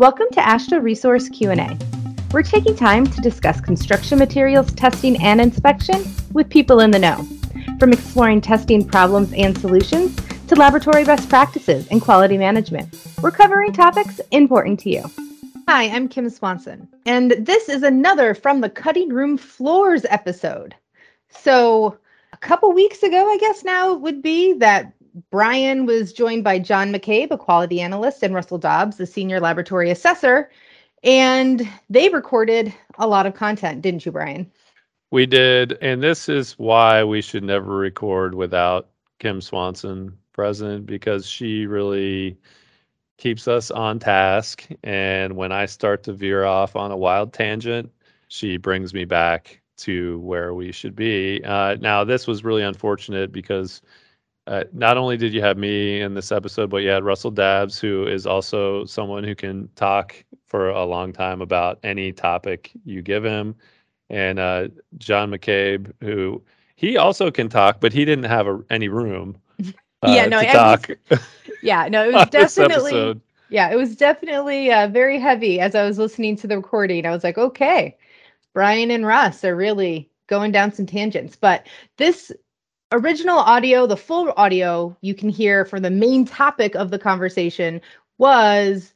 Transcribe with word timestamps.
Welcome 0.00 0.28
to 0.32 0.40
AASHTO 0.40 0.82
Resource 0.82 1.28
Q&A. 1.28 1.76
We're 2.32 2.42
taking 2.42 2.74
time 2.74 3.06
to 3.06 3.20
discuss 3.20 3.60
construction 3.60 4.18
materials 4.18 4.72
testing 4.72 5.22
and 5.22 5.42
inspection 5.42 6.02
with 6.32 6.48
people 6.48 6.80
in 6.80 6.90
the 6.90 6.98
know. 6.98 7.28
From 7.78 7.92
exploring 7.92 8.40
testing 8.40 8.82
problems 8.82 9.30
and 9.34 9.58
solutions 9.58 10.16
to 10.46 10.54
laboratory 10.54 11.04
best 11.04 11.28
practices 11.28 11.86
and 11.88 12.00
quality 12.00 12.38
management, 12.38 12.98
we're 13.20 13.30
covering 13.30 13.74
topics 13.74 14.22
important 14.30 14.80
to 14.80 14.88
you. 14.88 15.04
Hi, 15.68 15.90
I'm 15.90 16.08
Kim 16.08 16.30
Swanson, 16.30 16.88
and 17.04 17.32
this 17.32 17.68
is 17.68 17.82
another 17.82 18.34
From 18.34 18.62
the 18.62 18.70
Cutting 18.70 19.10
Room 19.10 19.36
Floors 19.36 20.06
episode. 20.08 20.74
So, 21.28 21.98
a 22.32 22.38
couple 22.38 22.72
weeks 22.72 23.02
ago, 23.02 23.30
I 23.30 23.36
guess 23.36 23.64
now 23.64 23.92
would 23.92 24.22
be 24.22 24.54
that 24.54 24.94
Brian 25.30 25.86
was 25.86 26.12
joined 26.12 26.44
by 26.44 26.58
John 26.58 26.92
McCabe, 26.92 27.30
a 27.30 27.38
quality 27.38 27.80
analyst, 27.80 28.22
and 28.22 28.34
Russell 28.34 28.58
Dobbs, 28.58 28.96
the 28.96 29.06
senior 29.06 29.40
laboratory 29.40 29.90
assessor. 29.90 30.50
And 31.02 31.68
they 31.88 32.08
recorded 32.10 32.74
a 32.98 33.06
lot 33.06 33.26
of 33.26 33.34
content, 33.34 33.82
didn't 33.82 34.04
you, 34.04 34.12
Brian? 34.12 34.50
We 35.10 35.26
did. 35.26 35.78
And 35.80 36.02
this 36.02 36.28
is 36.28 36.52
why 36.58 37.02
we 37.02 37.20
should 37.20 37.42
never 37.42 37.76
record 37.76 38.34
without 38.34 38.88
Kim 39.18 39.40
Swanson 39.40 40.16
present 40.32 40.86
because 40.86 41.26
she 41.26 41.66
really 41.66 42.38
keeps 43.18 43.48
us 43.48 43.70
on 43.70 43.98
task. 43.98 44.66
And 44.82 45.36
when 45.36 45.52
I 45.52 45.66
start 45.66 46.02
to 46.04 46.12
veer 46.12 46.44
off 46.44 46.76
on 46.76 46.90
a 46.90 46.96
wild 46.96 47.32
tangent, 47.32 47.90
she 48.28 48.56
brings 48.56 48.94
me 48.94 49.04
back 49.04 49.60
to 49.78 50.18
where 50.20 50.54
we 50.54 50.72
should 50.72 50.94
be. 50.94 51.42
Uh, 51.44 51.76
now, 51.80 52.04
this 52.04 52.26
was 52.26 52.44
really 52.44 52.62
unfortunate 52.62 53.32
because 53.32 53.82
uh, 54.46 54.64
not 54.72 54.96
only 54.96 55.16
did 55.16 55.32
you 55.32 55.40
have 55.42 55.56
me 55.56 56.00
in 56.00 56.14
this 56.14 56.32
episode, 56.32 56.70
but 56.70 56.78
you 56.78 56.88
had 56.88 57.04
Russell 57.04 57.30
Dobbs, 57.30 57.78
who 57.78 58.06
is 58.06 58.26
also 58.26 58.84
someone 58.84 59.24
who 59.24 59.34
can 59.34 59.68
talk 59.76 60.14
for 60.46 60.70
a 60.70 60.84
long 60.84 61.12
time 61.12 61.40
about 61.40 61.78
any 61.82 62.12
topic 62.12 62.72
you 62.84 63.02
give 63.02 63.24
him, 63.24 63.54
and 64.08 64.38
uh, 64.38 64.68
John 64.98 65.30
McCabe, 65.30 65.92
who 66.00 66.42
he 66.74 66.96
also 66.96 67.30
can 67.30 67.48
talk, 67.48 67.80
but 67.80 67.92
he 67.92 68.04
didn't 68.04 68.24
have 68.24 68.46
a, 68.46 68.60
any 68.70 68.88
room. 68.88 69.36
Uh, 70.02 70.12
yeah, 70.12 70.24
no, 70.24 70.40
to 70.40 70.46
talk. 70.46 70.88
Was, 71.10 71.20
yeah, 71.62 71.86
no, 71.86 72.08
it 72.08 72.14
was 72.14 72.30
definitely. 72.30 73.20
Yeah, 73.50 73.70
it 73.70 73.76
was 73.76 73.94
definitely 73.94 74.72
uh, 74.72 74.88
very 74.88 75.18
heavy 75.18 75.60
as 75.60 75.74
I 75.74 75.84
was 75.84 75.98
listening 75.98 76.36
to 76.36 76.46
the 76.46 76.56
recording. 76.56 77.04
I 77.04 77.10
was 77.10 77.22
like, 77.22 77.36
okay, 77.36 77.98
Brian 78.54 78.90
and 78.90 79.04
Russ 79.04 79.44
are 79.44 79.54
really 79.54 80.08
going 80.26 80.52
down 80.52 80.72
some 80.72 80.86
tangents. 80.86 81.36
But 81.36 81.66
this 81.98 82.32
original 82.92 83.38
audio, 83.38 83.86
the 83.86 83.96
full 83.96 84.32
audio 84.36 84.96
you 85.00 85.14
can 85.14 85.28
hear 85.28 85.64
for 85.64 85.80
the 85.80 85.90
main 85.90 86.24
topic 86.24 86.74
of 86.74 86.90
the 86.90 86.98
conversation 86.98 87.80
was 88.18 88.92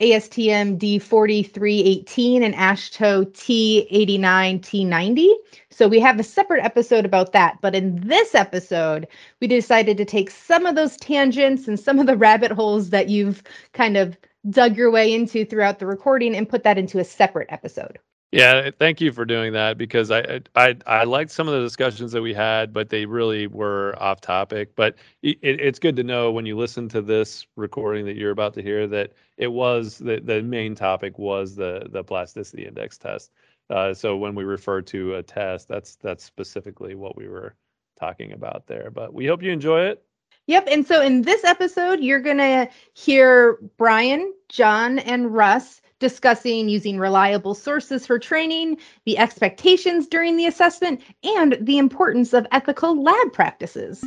ASTM 0.00 0.78
D4318 0.78 2.42
and 2.42 2.54
AASHTO 2.54 3.26
T89 3.32 4.60
T90. 4.60 5.34
So 5.70 5.86
we 5.86 6.00
have 6.00 6.18
a 6.18 6.24
separate 6.24 6.64
episode 6.64 7.04
about 7.04 7.32
that. 7.32 7.58
But 7.60 7.74
in 7.74 8.06
this 8.06 8.34
episode, 8.34 9.06
we 9.40 9.46
decided 9.46 9.96
to 9.98 10.04
take 10.04 10.30
some 10.30 10.66
of 10.66 10.74
those 10.74 10.96
tangents 10.96 11.68
and 11.68 11.78
some 11.78 11.98
of 11.98 12.06
the 12.06 12.16
rabbit 12.16 12.50
holes 12.50 12.90
that 12.90 13.08
you've 13.08 13.42
kind 13.72 13.96
of 13.96 14.16
dug 14.50 14.76
your 14.76 14.90
way 14.90 15.12
into 15.12 15.44
throughout 15.44 15.78
the 15.78 15.86
recording 15.86 16.34
and 16.34 16.48
put 16.48 16.64
that 16.64 16.78
into 16.78 16.98
a 16.98 17.04
separate 17.04 17.50
episode. 17.50 17.98
Yeah, 18.34 18.70
thank 18.80 19.00
you 19.00 19.12
for 19.12 19.24
doing 19.24 19.52
that 19.52 19.78
because 19.78 20.10
I 20.10 20.40
I 20.56 20.76
I 20.86 21.04
liked 21.04 21.30
some 21.30 21.46
of 21.46 21.54
the 21.54 21.60
discussions 21.60 22.10
that 22.10 22.20
we 22.20 22.34
had, 22.34 22.72
but 22.72 22.88
they 22.88 23.06
really 23.06 23.46
were 23.46 23.94
off 24.00 24.20
topic. 24.20 24.74
But 24.74 24.96
it, 25.22 25.38
it's 25.40 25.78
good 25.78 25.94
to 25.96 26.02
know 26.02 26.32
when 26.32 26.44
you 26.44 26.56
listen 26.56 26.88
to 26.88 27.00
this 27.00 27.46
recording 27.54 28.04
that 28.06 28.16
you're 28.16 28.32
about 28.32 28.54
to 28.54 28.62
hear 28.62 28.88
that 28.88 29.12
it 29.36 29.46
was 29.46 29.98
the 29.98 30.20
the 30.20 30.42
main 30.42 30.74
topic 30.74 31.16
was 31.16 31.54
the 31.54 31.86
the 31.92 32.02
plasticity 32.02 32.66
index 32.66 32.98
test. 32.98 33.30
Uh, 33.70 33.94
so 33.94 34.16
when 34.16 34.34
we 34.34 34.42
refer 34.42 34.82
to 34.82 35.14
a 35.14 35.22
test, 35.22 35.68
that's 35.68 35.94
that's 35.96 36.24
specifically 36.24 36.96
what 36.96 37.16
we 37.16 37.28
were 37.28 37.54
talking 38.00 38.32
about 38.32 38.66
there. 38.66 38.90
But 38.90 39.14
we 39.14 39.26
hope 39.26 39.44
you 39.44 39.52
enjoy 39.52 39.82
it. 39.82 40.02
Yep. 40.46 40.66
And 40.72 40.84
so 40.84 41.00
in 41.00 41.22
this 41.22 41.44
episode, 41.44 42.00
you're 42.00 42.20
to 42.38 42.68
hear 42.94 43.58
Brian, 43.78 44.34
John, 44.48 44.98
and 44.98 45.32
Russ 45.32 45.80
discussing 46.04 46.68
using 46.68 46.98
reliable 46.98 47.54
sources 47.54 48.06
for 48.06 48.18
training, 48.18 48.76
the 49.06 49.16
expectations 49.16 50.06
during 50.06 50.36
the 50.36 50.44
assessment, 50.44 51.00
and 51.22 51.56
the 51.62 51.78
importance 51.78 52.34
of 52.34 52.46
ethical 52.52 53.02
lab 53.02 53.32
practices. 53.32 54.04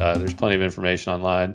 Uh, 0.00 0.16
there's 0.16 0.32
plenty 0.32 0.54
of 0.54 0.62
information 0.62 1.12
online 1.12 1.54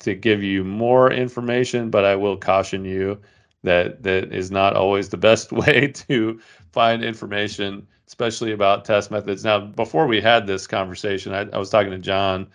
to 0.00 0.14
give 0.14 0.42
you 0.42 0.62
more 0.64 1.10
information, 1.10 1.88
but 1.88 2.04
I 2.04 2.14
will 2.14 2.36
caution 2.36 2.84
you 2.84 3.18
that 3.62 4.02
that 4.02 4.34
is 4.34 4.50
not 4.50 4.76
always 4.76 5.08
the 5.08 5.16
best 5.16 5.50
way 5.62 5.90
to 6.06 6.38
find 6.72 7.02
information, 7.02 7.86
especially 8.06 8.52
about 8.52 8.84
test 8.84 9.10
methods. 9.10 9.44
Now, 9.44 9.60
before 9.60 10.06
we 10.06 10.20
had 10.20 10.46
this 10.46 10.66
conversation, 10.66 11.32
I, 11.32 11.48
I 11.54 11.56
was 11.56 11.70
talking 11.70 11.92
to 11.92 11.98
John, 11.98 12.48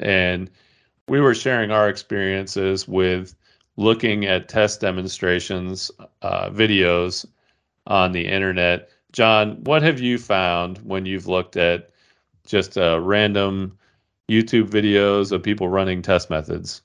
and 0.00 0.50
we 1.08 1.20
were 1.20 1.34
sharing 1.34 1.72
our 1.72 1.90
experiences 1.90 2.88
with 2.88 3.34
looking 3.78 4.26
at 4.26 4.48
test 4.48 4.80
demonstrations 4.80 5.90
uh, 6.22 6.50
videos 6.50 7.24
on 7.86 8.10
the 8.10 8.26
internet. 8.26 8.90
John, 9.12 9.62
what 9.62 9.82
have 9.82 10.00
you 10.00 10.18
found 10.18 10.78
when 10.78 11.06
you've 11.06 11.28
looked 11.28 11.56
at 11.56 11.90
just 12.44 12.76
uh, 12.76 13.00
random 13.00 13.78
YouTube 14.28 14.68
videos 14.68 15.30
of 15.30 15.44
people 15.44 15.68
running 15.68 16.02
test 16.02 16.28
methods? 16.28 16.82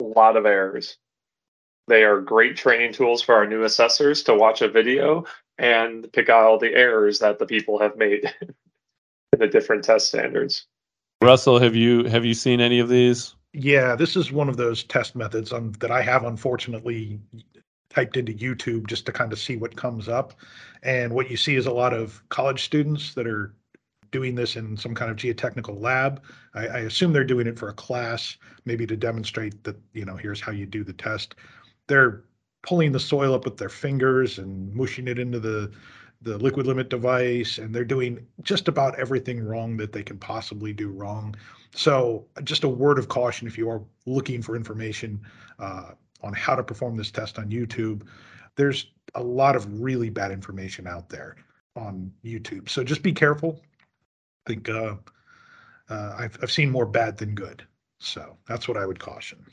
A 0.00 0.04
lot 0.04 0.38
of 0.38 0.46
errors. 0.46 0.96
They 1.86 2.02
are 2.02 2.20
great 2.20 2.56
training 2.56 2.94
tools 2.94 3.20
for 3.20 3.34
our 3.34 3.46
new 3.46 3.62
assessors 3.62 4.22
to 4.24 4.34
watch 4.34 4.62
a 4.62 4.68
video 4.68 5.26
and 5.58 6.10
pick 6.12 6.30
out 6.30 6.44
all 6.44 6.58
the 6.58 6.74
errors 6.74 7.18
that 7.18 7.38
the 7.38 7.46
people 7.46 7.78
have 7.78 7.96
made 7.96 8.24
in 8.40 9.38
the 9.38 9.46
different 9.46 9.84
test 9.84 10.08
standards. 10.08 10.66
Russell, 11.22 11.58
have 11.58 11.76
you 11.76 12.04
have 12.04 12.24
you 12.24 12.34
seen 12.34 12.60
any 12.60 12.78
of 12.78 12.88
these? 12.88 13.34
Yeah, 13.58 13.96
this 13.96 14.16
is 14.16 14.30
one 14.30 14.50
of 14.50 14.58
those 14.58 14.84
test 14.84 15.16
methods 15.16 15.50
um, 15.50 15.72
that 15.80 15.90
I 15.90 16.02
have 16.02 16.24
unfortunately 16.24 17.18
typed 17.88 18.18
into 18.18 18.34
YouTube 18.34 18.86
just 18.86 19.06
to 19.06 19.12
kind 19.12 19.32
of 19.32 19.38
see 19.38 19.56
what 19.56 19.76
comes 19.76 20.10
up. 20.10 20.34
And 20.82 21.14
what 21.14 21.30
you 21.30 21.38
see 21.38 21.56
is 21.56 21.64
a 21.64 21.72
lot 21.72 21.94
of 21.94 22.22
college 22.28 22.64
students 22.64 23.14
that 23.14 23.26
are 23.26 23.54
doing 24.10 24.34
this 24.34 24.56
in 24.56 24.76
some 24.76 24.94
kind 24.94 25.10
of 25.10 25.16
geotechnical 25.16 25.80
lab. 25.80 26.22
I, 26.54 26.66
I, 26.66 26.78
assume 26.80 27.14
they're 27.14 27.24
doing 27.24 27.46
it 27.46 27.58
for 27.58 27.70
a 27.70 27.74
class, 27.74 28.36
maybe 28.66 28.86
to 28.88 28.96
demonstrate 28.96 29.64
that, 29.64 29.80
you 29.94 30.04
know, 30.04 30.16
here's 30.16 30.40
how 30.40 30.52
you 30.52 30.66
do 30.66 30.84
the 30.84 30.92
test. 30.92 31.34
They're 31.86 32.24
pulling 32.62 32.92
the 32.92 33.00
soil 33.00 33.32
up 33.32 33.46
with 33.46 33.56
their 33.56 33.70
fingers 33.70 34.38
and 34.38 34.70
mushing 34.74 35.08
it 35.08 35.18
into 35.18 35.40
the 35.40 35.72
the 36.22 36.38
liquid 36.38 36.66
limit 36.66 36.88
device 36.88 37.58
and 37.58 37.74
they're 37.74 37.84
doing 37.84 38.26
just 38.42 38.68
about 38.68 38.98
everything 38.98 39.44
wrong 39.44 39.76
that 39.76 39.92
they 39.92 40.02
can 40.02 40.18
possibly 40.18 40.72
do 40.72 40.88
wrong. 40.88 41.34
So 41.74 42.26
just 42.44 42.64
a 42.64 42.68
word 42.68 42.98
of 42.98 43.08
caution 43.08 43.46
if 43.46 43.58
you 43.58 43.68
are 43.70 43.82
looking 44.06 44.42
for 44.42 44.56
information 44.56 45.20
uh, 45.58 45.90
on 46.22 46.32
how 46.32 46.54
to 46.54 46.62
perform 46.62 46.96
this 46.96 47.10
test 47.10 47.38
on 47.38 47.50
youtube 47.50 48.02
there's 48.56 48.90
a 49.14 49.22
lot 49.22 49.54
of 49.54 49.80
really 49.80 50.10
bad 50.10 50.32
information 50.32 50.86
out 50.86 51.08
there 51.08 51.36
on 51.76 52.10
youtube. 52.24 52.68
So 52.68 52.82
just 52.82 53.02
be 53.02 53.12
careful. 53.12 53.60
I 54.46 54.52
think 54.52 54.68
uh, 54.68 54.94
uh, 55.88 56.16
I've, 56.18 56.38
I've 56.42 56.50
seen 56.50 56.70
more 56.70 56.86
bad 56.86 57.18
than 57.18 57.34
good. 57.34 57.64
So 57.98 58.36
that's 58.46 58.68
what 58.68 58.76
i 58.76 58.84
would 58.84 58.98
caution 58.98 59.44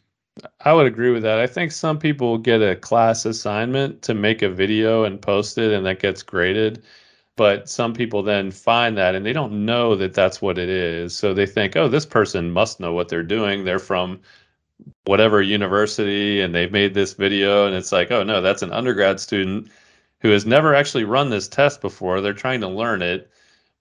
I 0.61 0.73
would 0.73 0.87
agree 0.87 1.11
with 1.11 1.23
that. 1.23 1.39
I 1.39 1.47
think 1.47 1.71
some 1.71 1.99
people 1.99 2.37
get 2.37 2.61
a 2.61 2.75
class 2.75 3.25
assignment 3.25 4.01
to 4.03 4.13
make 4.13 4.41
a 4.41 4.49
video 4.49 5.03
and 5.03 5.21
post 5.21 5.57
it, 5.57 5.71
and 5.71 5.85
that 5.85 5.99
gets 5.99 6.23
graded. 6.23 6.83
But 7.35 7.69
some 7.69 7.93
people 7.93 8.23
then 8.23 8.51
find 8.51 8.97
that 8.97 9.15
and 9.15 9.25
they 9.25 9.33
don't 9.33 9.65
know 9.65 9.95
that 9.95 10.13
that's 10.13 10.41
what 10.41 10.57
it 10.59 10.69
is. 10.69 11.15
So 11.15 11.33
they 11.33 11.47
think, 11.47 11.75
oh, 11.75 11.87
this 11.87 12.05
person 12.05 12.51
must 12.51 12.79
know 12.79 12.93
what 12.93 13.09
they're 13.09 13.23
doing. 13.23 13.63
They're 13.63 13.79
from 13.79 14.21
whatever 15.05 15.41
university 15.41 16.41
and 16.41 16.53
they've 16.53 16.71
made 16.71 16.93
this 16.93 17.13
video. 17.13 17.65
And 17.65 17.75
it's 17.75 17.91
like, 17.91 18.11
oh, 18.11 18.23
no, 18.23 18.41
that's 18.41 18.61
an 18.61 18.71
undergrad 18.71 19.19
student 19.19 19.69
who 20.21 20.29
has 20.29 20.45
never 20.45 20.75
actually 20.75 21.05
run 21.05 21.29
this 21.29 21.47
test 21.47 21.81
before. 21.81 22.21
They're 22.21 22.33
trying 22.33 22.61
to 22.61 22.67
learn 22.67 23.01
it. 23.01 23.31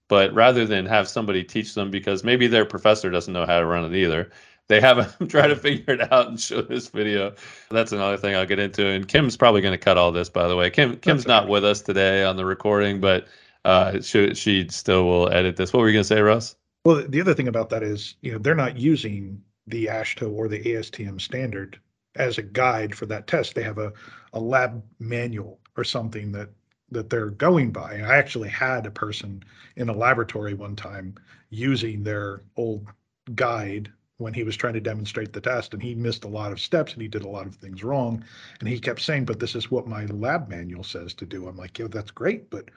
But 0.09 0.33
rather 0.33 0.65
than 0.65 0.85
have 0.87 1.07
somebody 1.07 1.43
teach 1.43 1.73
them 1.75 1.91
because 1.91 2.23
maybe 2.23 2.47
their 2.47 2.65
professor 2.65 3.09
doesn't 3.09 3.33
know 3.33 3.45
how 3.45 3.59
to 3.59 3.65
run 3.65 3.85
it 3.85 3.95
either, 3.95 4.31
they 4.69 4.79
haven't 4.79 5.27
tried 5.29 5.47
to 5.47 5.55
figure 5.55 5.93
it 5.93 6.11
out 6.11 6.27
and 6.27 6.39
show 6.39 6.61
this 6.61 6.87
video. 6.87 7.33
That's 7.69 7.91
another 7.91 8.17
thing 8.17 8.35
I'll 8.35 8.45
get 8.45 8.59
into. 8.59 8.87
And 8.87 9.07
Kim's 9.07 9.37
probably 9.37 9.61
going 9.61 9.73
to 9.73 9.77
cut 9.77 9.97
all 9.97 10.11
this, 10.11 10.29
by 10.29 10.47
the 10.47 10.55
way. 10.55 10.69
Kim 10.69 10.97
Kim's 10.97 11.27
not 11.27 11.47
with 11.47 11.65
us 11.65 11.81
today 11.81 12.23
on 12.23 12.37
the 12.37 12.45
recording, 12.45 13.01
but 13.01 13.27
uh, 13.65 14.01
she 14.01 14.33
she 14.35 14.67
still 14.69 15.05
will 15.05 15.29
edit 15.31 15.55
this. 15.55 15.73
What 15.73 15.81
were 15.81 15.87
you 15.87 15.93
going 15.93 16.03
to 16.03 16.07
say, 16.07 16.21
Russ? 16.21 16.55
Well, 16.85 17.05
the 17.07 17.21
other 17.21 17.33
thing 17.33 17.47
about 17.47 17.69
that 17.69 17.83
is, 17.83 18.15
you 18.21 18.33
know, 18.33 18.37
they're 18.37 18.55
not 18.55 18.77
using 18.77 19.41
the 19.67 19.85
AASHTO 19.85 20.29
or 20.33 20.49
the 20.49 20.61
ASTM 20.61 21.21
standard 21.21 21.79
as 22.15 22.37
a 22.37 22.41
guide 22.41 22.93
for 22.93 23.05
that 23.05 23.27
test. 23.27 23.55
They 23.55 23.63
have 23.63 23.77
a, 23.77 23.93
a 24.33 24.39
lab 24.39 24.83
manual 24.99 25.59
or 25.77 25.83
something 25.83 26.31
that 26.33 26.49
that 26.91 27.09
they're 27.09 27.29
going 27.29 27.71
by. 27.71 27.95
I 27.95 28.17
actually 28.17 28.49
had 28.49 28.85
a 28.85 28.91
person 28.91 29.43
in 29.77 29.89
a 29.89 29.93
laboratory 29.93 30.53
one 30.53 30.75
time 30.75 31.15
using 31.49 32.03
their 32.03 32.41
old 32.55 32.87
guide 33.35 33.91
when 34.23 34.33
he 34.33 34.43
was 34.43 34.55
trying 34.55 34.73
to 34.73 34.81
demonstrate 34.81 35.33
the 35.33 35.41
test 35.41 35.73
and 35.73 35.83
he 35.83 35.93
missed 35.93 36.23
a 36.23 36.27
lot 36.27 36.51
of 36.51 36.59
steps 36.59 36.93
and 36.93 37.01
he 37.01 37.07
did 37.07 37.23
a 37.23 37.29
lot 37.29 37.45
of 37.45 37.55
things 37.55 37.83
wrong 37.83 38.23
and 38.59 38.69
he 38.69 38.79
kept 38.79 39.01
saying 39.01 39.25
but 39.25 39.39
this 39.39 39.53
is 39.53 39.69
what 39.69 39.87
my 39.87 40.05
lab 40.05 40.49
manual 40.49 40.83
says 40.83 41.13
to 41.13 41.25
do 41.25 41.47
i'm 41.47 41.57
like 41.57 41.77
yeah 41.77 41.87
that's 41.89 42.11
great 42.11 42.49
but 42.49 42.69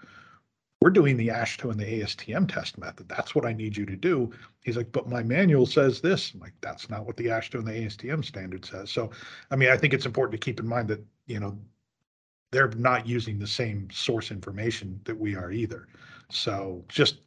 we're 0.81 0.91
doing 0.91 1.17
the 1.17 1.29
AASHTO 1.29 1.71
and 1.71 1.81
the 1.81 2.01
ASTM 2.01 2.53
test 2.53 2.77
method. 2.79 3.09
That's 3.09 3.35
what 3.35 3.47
I 3.47 3.53
need 3.53 3.77
you 3.77 3.87
to 3.87 3.97
do. 3.97 4.31
He's 4.63 4.77
like, 4.77 4.93
but 4.93 5.09
my 5.09 5.23
manual 5.23 5.65
says 5.65 6.01
this. 6.01 6.33
I'm 6.35 6.41
like, 6.41 6.53
that's 6.61 6.91
not 6.91 7.07
what 7.07 7.17
the 7.17 7.27
AASHTO 7.27 7.61
and 7.61 7.67
the 7.67 7.73
ASTM 7.73 8.25
standard 8.25 8.65
says. 8.65 8.91
So, 8.91 9.11
I 9.51 9.57
mean, 9.57 9.71
I 9.71 9.77
think 9.77 9.95
it's 9.95 10.07
important 10.07 10.39
to 10.39 10.45
keep 10.45 10.61
in 10.61 10.69
mind 10.69 10.89
that, 10.89 11.05
you 11.27 11.41
know, 11.41 11.59
they're 12.53 12.69
not 12.69 13.07
using 13.07 13.39
the 13.39 13.47
same 13.47 13.89
source 13.91 14.31
information 14.31 15.01
that 15.05 15.19
we 15.19 15.35
are 15.35 15.51
either. 15.51 15.89
So 16.31 16.85
just 16.89 17.21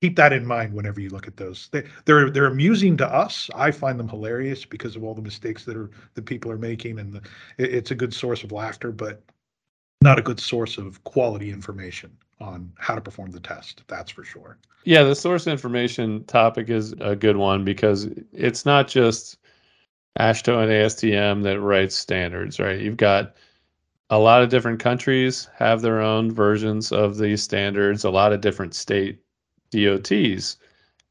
keep 0.00 0.16
that 0.16 0.32
in 0.32 0.44
mind 0.44 0.74
whenever 0.74 1.00
you 1.00 1.08
look 1.08 1.26
at 1.26 1.36
those. 1.36 1.68
They, 1.72 1.84
they're 2.04 2.30
they're 2.30 2.46
amusing 2.46 2.96
to 2.98 3.06
us. 3.06 3.50
I 3.54 3.70
find 3.70 3.98
them 3.98 4.08
hilarious 4.08 4.64
because 4.64 4.96
of 4.96 5.04
all 5.04 5.14
the 5.14 5.22
mistakes 5.22 5.64
that 5.64 5.76
are 5.76 5.90
that 6.14 6.26
people 6.26 6.50
are 6.50 6.58
making, 6.58 6.98
and 6.98 7.14
the, 7.14 7.22
it, 7.58 7.74
it's 7.74 7.90
a 7.90 7.94
good 7.94 8.12
source 8.12 8.44
of 8.44 8.52
laughter, 8.52 8.92
but 8.92 9.22
not 10.02 10.18
a 10.18 10.22
good 10.22 10.40
source 10.40 10.78
of 10.78 11.02
quality 11.04 11.50
information 11.50 12.16
on 12.40 12.70
how 12.78 12.94
to 12.94 13.00
perform 13.00 13.30
the 13.30 13.40
test. 13.40 13.82
That's 13.88 14.10
for 14.10 14.24
sure. 14.24 14.58
Yeah, 14.84 15.02
the 15.02 15.14
source 15.14 15.46
information 15.46 16.24
topic 16.24 16.68
is 16.68 16.94
a 17.00 17.16
good 17.16 17.36
one 17.36 17.64
because 17.64 18.08
it's 18.32 18.66
not 18.66 18.88
just 18.88 19.38
AASHTO 20.20 20.62
and 20.62 20.70
ASTM 20.70 21.42
that 21.42 21.60
writes 21.60 21.96
standards, 21.96 22.60
right? 22.60 22.78
You've 22.78 22.96
got 22.96 23.34
a 24.10 24.18
lot 24.18 24.42
of 24.42 24.48
different 24.48 24.78
countries 24.78 25.48
have 25.56 25.82
their 25.82 26.00
own 26.00 26.30
versions 26.30 26.92
of 26.92 27.16
these 27.16 27.42
standards. 27.42 28.04
A 28.04 28.10
lot 28.10 28.32
of 28.32 28.40
different 28.40 28.74
state 28.74 29.18
DOTs 29.70 30.56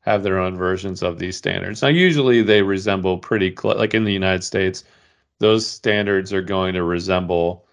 have 0.01 0.23
their 0.23 0.39
own 0.39 0.55
versions 0.55 1.01
of 1.01 1.17
these 1.19 1.35
standards. 1.35 1.81
Now, 1.81 1.87
usually 1.87 2.41
they 2.41 2.61
resemble 2.61 3.17
pretty 3.17 3.51
close, 3.51 3.77
like 3.77 3.93
in 3.93 4.03
the 4.03 4.13
United 4.13 4.43
States, 4.43 4.83
those 5.39 5.67
standards 5.67 6.31
are 6.31 6.41
going 6.41 6.75
to 6.75 6.83
resemble 6.83 7.65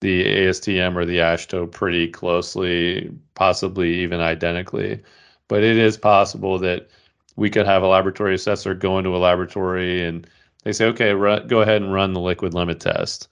the 0.00 0.24
ASTM 0.24 0.96
or 0.96 1.04
the 1.04 1.18
AASHTO 1.18 1.70
pretty 1.72 2.08
closely, 2.08 3.10
possibly 3.34 3.94
even 4.00 4.20
identically. 4.20 5.00
But 5.48 5.64
it 5.64 5.76
is 5.76 5.96
possible 5.96 6.58
that 6.60 6.88
we 7.36 7.50
could 7.50 7.66
have 7.66 7.82
a 7.82 7.88
laboratory 7.88 8.34
assessor 8.34 8.74
go 8.74 8.98
into 8.98 9.16
a 9.16 9.18
laboratory 9.18 10.04
and 10.04 10.26
they 10.64 10.72
say, 10.72 10.86
okay, 10.86 11.12
run, 11.14 11.46
go 11.48 11.62
ahead 11.62 11.82
and 11.82 11.92
run 11.92 12.12
the 12.12 12.20
liquid 12.20 12.52
limit 12.54 12.80
test. 12.80 13.28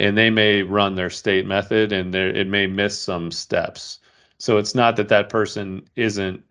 And 0.00 0.16
they 0.16 0.30
may 0.30 0.62
run 0.62 0.94
their 0.94 1.10
state 1.10 1.46
method 1.46 1.92
and 1.92 2.14
it 2.14 2.46
may 2.48 2.66
miss 2.66 2.98
some 2.98 3.30
steps. 3.30 3.98
So 4.38 4.58
it's 4.58 4.74
not 4.74 4.96
that 4.96 5.08
that 5.08 5.28
person 5.28 5.82
isn't 5.96 6.42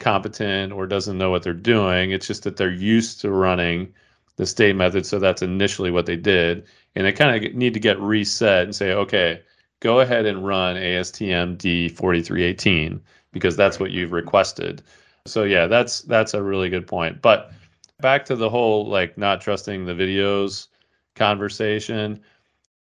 competent 0.00 0.72
or 0.72 0.86
doesn't 0.86 1.18
know 1.18 1.30
what 1.30 1.42
they're 1.42 1.54
doing. 1.54 2.10
It's 2.10 2.26
just 2.26 2.42
that 2.44 2.56
they're 2.56 2.70
used 2.70 3.20
to 3.20 3.30
running 3.30 3.92
the 4.36 4.46
state 4.46 4.76
method. 4.76 5.06
So 5.06 5.18
that's 5.18 5.42
initially 5.42 5.90
what 5.90 6.06
they 6.06 6.16
did. 6.16 6.66
And 6.94 7.06
they 7.06 7.12
kind 7.12 7.44
of 7.44 7.54
need 7.54 7.74
to 7.74 7.80
get 7.80 7.98
reset 8.00 8.64
and 8.64 8.76
say, 8.76 8.92
okay, 8.92 9.42
go 9.80 10.00
ahead 10.00 10.26
and 10.26 10.46
run 10.46 10.76
ASTM 10.76 11.56
D4318 11.56 13.00
because 13.32 13.56
that's 13.56 13.80
what 13.80 13.90
you've 13.90 14.12
requested. 14.12 14.82
So 15.26 15.44
yeah, 15.44 15.66
that's 15.66 16.02
that's 16.02 16.34
a 16.34 16.42
really 16.42 16.68
good 16.68 16.86
point. 16.86 17.20
But 17.20 17.52
back 18.00 18.24
to 18.26 18.36
the 18.36 18.50
whole 18.50 18.86
like 18.86 19.18
not 19.18 19.40
trusting 19.40 19.84
the 19.84 19.92
videos 19.92 20.68
conversation, 21.14 22.20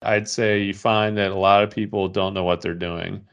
I'd 0.03 0.29
say 0.29 0.63
you 0.63 0.75
find 0.75 1.17
that 1.17 1.31
a 1.31 1.37
lot 1.37 1.63
of 1.63 1.71
people 1.71 2.09
don't 2.09 2.35
know 2.35 2.45
what 2.45 2.61
they're 2.61 2.75
doing 2.75 3.25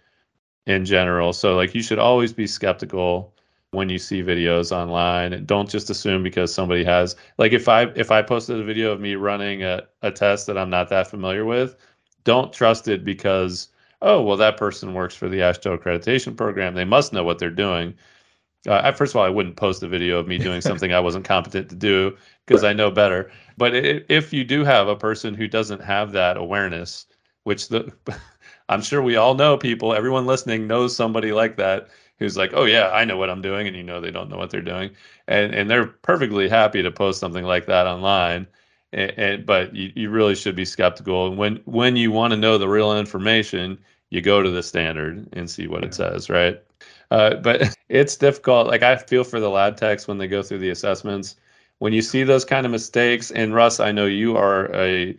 in 0.66 0.86
general. 0.86 1.34
So 1.34 1.56
like 1.56 1.76
you 1.76 1.82
should 1.84 2.00
always 2.00 2.34
be 2.34 2.48
skeptical 2.48 3.34
when 3.72 3.88
you 3.88 3.98
see 3.98 4.22
videos 4.22 4.74
online 4.74 5.46
don't 5.46 5.70
just 5.70 5.90
assume 5.90 6.22
because 6.22 6.54
somebody 6.54 6.84
has 6.84 7.16
like 7.38 7.54
if 7.54 7.70
i 7.70 7.84
if 7.96 8.12
i 8.12 8.22
posted 8.22 8.60
a 8.60 8.64
video 8.66 8.92
of 8.92 9.00
me 9.00 9.16
running 9.16 9.64
a, 9.64 9.82
a 10.02 10.12
test 10.12 10.46
that 10.46 10.58
i'm 10.58 10.70
not 10.70 10.90
that 10.90 11.08
familiar 11.08 11.46
with 11.46 11.78
don't 12.26 12.52
trust 12.52 12.90
it 12.90 13.06
because 13.06 13.70
oh 14.02 14.22
well 14.22 14.36
that 14.36 14.58
person 14.58 14.94
works 14.94 15.16
for 15.16 15.30
the 15.30 15.40
AASHTO 15.40 15.78
accreditation 15.78 16.36
program. 16.36 16.76
They 16.76 16.86
must 16.86 17.14
know 17.14 17.24
what 17.24 17.40
they're 17.40 17.50
doing. 17.50 17.94
Uh, 18.68 18.92
first 18.92 19.14
of 19.14 19.16
all 19.16 19.26
i 19.26 19.30
wouldn't 19.30 19.56
post 19.56 19.82
a 19.84 19.88
video 19.88 20.20
of 20.20 20.28
me 20.28 20.38
doing 20.38 20.62
something 20.70 20.94
i 20.94 21.00
wasn't 21.00 21.26
competent 21.26 21.70
to 21.70 21.76
do 21.76 22.16
because 22.46 22.64
i 22.64 22.74
know 22.74 22.92
better. 22.92 23.32
But 23.58 23.74
it, 23.74 24.06
if 24.10 24.34
you 24.34 24.44
do 24.44 24.66
have 24.66 24.90
a 24.90 24.96
person 24.96 25.34
who 25.34 25.48
doesn't 25.48 25.82
have 25.82 26.12
that 26.12 26.36
awareness 26.36 27.06
which 27.44 27.70
the 27.70 27.92
i'm 28.70 28.82
sure 28.82 29.02
we 29.02 29.16
all 29.16 29.34
know 29.34 29.58
people 29.58 29.94
everyone 29.94 30.26
listening 30.26 30.68
knows 30.68 30.96
somebody 30.96 31.32
like 31.32 31.56
that 31.56 31.88
who's 32.22 32.38
like, 32.38 32.52
"Oh 32.54 32.66
yeah, 32.66 32.90
I 32.92 33.04
know 33.04 33.18
what 33.18 33.32
I'm 33.32 33.42
doing," 33.42 33.68
and 33.68 33.76
you 33.76 33.82
know 33.84 34.00
they 34.00 34.12
don't 34.12 34.30
know 34.30 34.38
what 34.38 34.52
they're 34.52 34.62
doing, 34.62 34.92
and 35.28 35.54
and 35.56 35.70
they're 35.70 35.88
perfectly 35.88 36.48
happy 36.48 36.84
to 36.84 36.92
post 36.92 37.20
something 37.20 37.44
like 37.44 37.66
that 37.66 37.88
online. 37.88 38.48
And, 38.94 39.12
and 39.18 39.46
but 39.46 39.76
you, 39.76 39.92
you 39.96 40.10
really 40.12 40.36
should 40.36 40.56
be 40.56 40.66
skeptical. 40.66 41.28
And 41.28 41.38
when 41.38 41.62
when 41.66 41.96
you 41.96 42.12
want 42.12 42.32
to 42.32 42.38
know 42.38 42.60
the 42.60 42.70
real 42.70 42.96
information, 42.98 43.80
you 44.12 44.22
go 44.22 44.44
to 44.44 44.52
the 44.52 44.62
standard 44.62 45.28
and 45.34 45.50
see 45.50 45.68
what 45.68 45.82
yeah. 45.82 45.88
it 45.88 45.94
says, 45.96 46.30
right? 46.30 46.62
Uh, 47.10 47.36
but 47.38 47.76
it's 47.90 48.16
difficult. 48.16 48.68
Like 48.68 48.84
I 48.84 48.98
feel 48.98 49.24
for 49.24 49.40
the 49.40 49.50
lab 49.50 49.76
techs 49.76 50.08
when 50.08 50.20
they 50.20 50.28
go 50.28 50.44
through 50.44 50.60
the 50.60 50.70
assessments. 50.70 51.38
When 51.80 51.94
you 51.94 52.04
see 52.04 52.24
those 52.24 52.46
kind 52.46 52.68
of 52.68 52.72
mistakes, 52.72 53.32
and 53.32 53.56
Russ, 53.56 53.80
I 53.80 53.92
know 53.92 54.06
you 54.06 54.38
are 54.38 54.72
a 54.76 55.18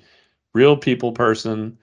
real 0.55 0.77
people 0.77 1.11
person. 1.11 1.77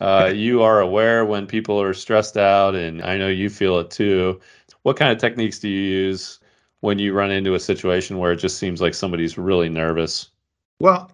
Uh, 0.00 0.30
you 0.34 0.62
are 0.62 0.78
aware 0.78 1.24
when 1.24 1.48
people 1.48 1.82
are 1.82 1.92
stressed 1.92 2.36
out, 2.36 2.76
and 2.76 3.02
I 3.02 3.18
know 3.18 3.26
you 3.26 3.50
feel 3.50 3.80
it 3.80 3.90
too 3.90 4.40
what 4.82 4.96
kind 4.96 5.12
of 5.12 5.18
techniques 5.18 5.58
do 5.58 5.68
you 5.68 5.80
use 5.80 6.40
when 6.80 6.98
you 6.98 7.12
run 7.12 7.30
into 7.30 7.54
a 7.54 7.60
situation 7.60 8.18
where 8.18 8.32
it 8.32 8.36
just 8.36 8.58
seems 8.58 8.80
like 8.80 8.94
somebody's 8.94 9.36
really 9.36 9.68
nervous? 9.68 10.30
Well, 10.78 11.10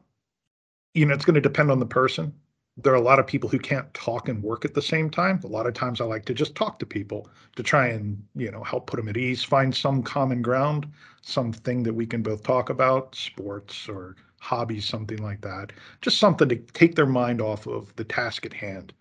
you 0.94 1.04
know, 1.06 1.14
it's 1.14 1.24
going 1.24 1.34
to 1.34 1.40
depend 1.40 1.70
on 1.70 1.80
the 1.80 1.86
person. 1.86 2.32
There 2.78 2.92
are 2.92 2.96
a 2.96 3.00
lot 3.00 3.18
of 3.18 3.26
people 3.26 3.48
who 3.48 3.58
can't 3.58 3.92
talk 3.94 4.28
and 4.28 4.42
work 4.42 4.64
at 4.64 4.74
the 4.74 4.82
same 4.82 5.08
time. 5.10 5.40
A 5.44 5.48
lot 5.48 5.66
of 5.66 5.74
times 5.74 6.00
I 6.00 6.04
like 6.04 6.26
to 6.26 6.34
just 6.34 6.54
talk 6.54 6.78
to 6.78 6.86
people 6.86 7.28
to 7.56 7.62
try 7.62 7.88
and, 7.88 8.22
you 8.34 8.50
know, 8.50 8.62
help 8.62 8.86
put 8.86 8.98
them 8.98 9.08
at 9.08 9.16
ease, 9.16 9.42
find 9.42 9.74
some 9.74 10.02
common 10.02 10.42
ground, 10.42 10.86
something 11.22 11.82
that 11.82 11.94
we 11.94 12.06
can 12.06 12.22
both 12.22 12.42
talk 12.42 12.68
about, 12.68 13.14
sports 13.14 13.88
or 13.88 14.14
hobbies, 14.40 14.86
something 14.86 15.22
like 15.22 15.40
that. 15.40 15.72
Just 16.02 16.18
something 16.18 16.48
to 16.50 16.56
take 16.56 16.94
their 16.94 17.06
mind 17.06 17.40
off 17.40 17.66
of 17.66 17.94
the 17.96 18.04
task 18.04 18.44
at 18.44 18.52
hand. 18.52 18.92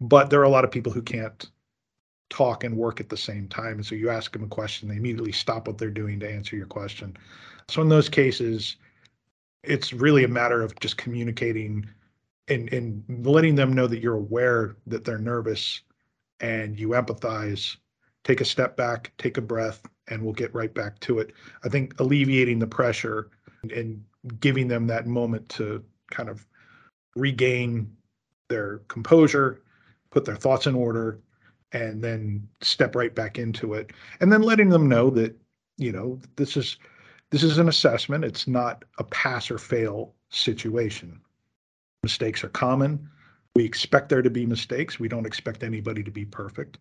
But 0.00 0.28
there 0.28 0.40
are 0.40 0.44
a 0.44 0.50
lot 0.50 0.64
of 0.64 0.70
people 0.70 0.92
who 0.92 1.02
can't 1.02 1.50
talk 2.34 2.64
and 2.64 2.76
work 2.76 2.98
at 3.00 3.08
the 3.08 3.16
same 3.16 3.46
time. 3.46 3.74
And 3.74 3.86
so 3.86 3.94
you 3.94 4.10
ask 4.10 4.32
them 4.32 4.42
a 4.42 4.48
question, 4.48 4.88
they 4.88 4.96
immediately 4.96 5.30
stop 5.30 5.68
what 5.68 5.78
they're 5.78 5.88
doing 5.88 6.18
to 6.18 6.28
answer 6.28 6.56
your 6.56 6.66
question. 6.66 7.16
So 7.68 7.80
in 7.80 7.88
those 7.88 8.08
cases, 8.08 8.76
it's 9.62 9.92
really 9.92 10.24
a 10.24 10.28
matter 10.28 10.60
of 10.60 10.78
just 10.80 10.96
communicating 10.96 11.88
and, 12.48 12.70
and 12.72 13.04
letting 13.24 13.54
them 13.54 13.72
know 13.72 13.86
that 13.86 14.00
you're 14.00 14.16
aware 14.16 14.74
that 14.88 15.04
they're 15.04 15.16
nervous 15.16 15.80
and 16.40 16.78
you 16.78 16.88
empathize, 16.88 17.76
take 18.24 18.40
a 18.40 18.44
step 18.44 18.76
back, 18.76 19.12
take 19.16 19.36
a 19.36 19.40
breath, 19.40 19.82
and 20.08 20.20
we'll 20.20 20.34
get 20.34 20.52
right 20.52 20.74
back 20.74 20.98
to 21.00 21.20
it. 21.20 21.32
I 21.62 21.68
think 21.68 21.98
alleviating 22.00 22.58
the 22.58 22.66
pressure 22.66 23.30
and 23.62 24.04
giving 24.40 24.66
them 24.66 24.88
that 24.88 25.06
moment 25.06 25.48
to 25.50 25.84
kind 26.10 26.28
of 26.28 26.44
regain 27.14 27.96
their 28.48 28.78
composure, 28.88 29.62
put 30.10 30.24
their 30.24 30.36
thoughts 30.36 30.66
in 30.66 30.74
order, 30.74 31.20
and 31.74 32.02
then 32.02 32.48
step 32.62 32.96
right 32.96 33.14
back 33.14 33.38
into 33.38 33.74
it 33.74 33.90
and 34.20 34.32
then 34.32 34.40
letting 34.40 34.70
them 34.70 34.88
know 34.88 35.10
that 35.10 35.36
you 35.76 35.92
know 35.92 36.18
this 36.36 36.56
is 36.56 36.78
this 37.30 37.42
is 37.42 37.58
an 37.58 37.68
assessment. 37.68 38.24
It's 38.24 38.46
not 38.46 38.84
a 38.98 39.04
pass 39.04 39.50
or 39.50 39.58
fail 39.58 40.14
situation. 40.30 41.20
Mistakes 42.04 42.44
are 42.44 42.48
common. 42.48 43.10
We 43.56 43.64
expect 43.64 44.08
there 44.08 44.22
to 44.22 44.30
be 44.30 44.46
mistakes. 44.46 45.00
We 45.00 45.08
don't 45.08 45.26
expect 45.26 45.64
anybody 45.64 46.04
to 46.04 46.12
be 46.12 46.24
perfect. 46.24 46.78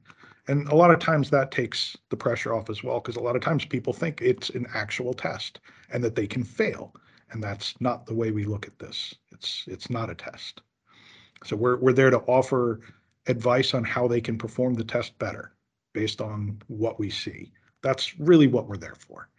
And 0.47 0.67
a 0.67 0.75
lot 0.75 0.91
of 0.91 0.99
times 0.99 1.31
that 1.31 1.49
takes 1.49 1.97
the 2.09 2.17
pressure 2.17 2.53
off 2.53 2.69
as 2.69 2.83
well 2.83 2.99
because 2.99 3.15
a 3.15 3.21
lot 3.21 3.35
of 3.35 3.41
times 3.41 3.65
people 3.65 3.93
think 3.93 4.21
it's 4.21 4.51
an 4.51 4.67
actual 4.75 5.13
test 5.13 5.59
and 5.91 6.03
that 6.03 6.15
they 6.15 6.27
can 6.27 6.43
fail 6.43 6.93
and 7.31 7.41
that's 7.41 7.73
not 7.81 8.05
the 8.05 8.13
way 8.13 8.29
we 8.29 8.43
look 8.45 8.67
at 8.67 8.77
this. 8.77 9.15
It's 9.31 9.63
it's 9.67 9.89
not 9.89 10.11
a 10.11 10.15
test. 10.15 10.61
So 11.45 11.55
we're 11.55 11.77
we're 11.77 11.93
there 11.93 12.11
to 12.11 12.19
offer 12.27 12.81
advice 13.27 13.73
on 13.73 13.83
how 13.83 14.07
they 14.07 14.21
can 14.21 14.37
perform 14.37 14.73
the 14.73 14.83
test 14.83 15.17
better 15.19 15.53
based 15.93 16.21
on 16.21 16.61
what 16.67 16.99
we 16.99 17.09
see. 17.09 17.51
That's 17.81 18.19
really 18.19 18.47
what 18.47 18.67
we're 18.67 18.77
there 18.77 18.95
for. 18.95 19.29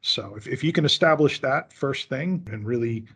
So 0.00 0.34
if, 0.36 0.46
if 0.46 0.62
you 0.62 0.72
can 0.72 0.84
establish 0.84 1.40
that 1.40 1.72
first 1.72 2.08
thing 2.08 2.46
and 2.50 2.66
really 2.66 3.06